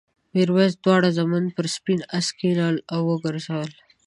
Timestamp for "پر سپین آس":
1.55-2.27